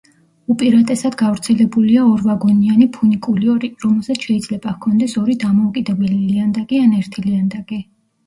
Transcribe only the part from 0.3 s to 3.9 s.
უპირატესად გავრცელებულია ორვაგონიანი ფუნიკულიორი,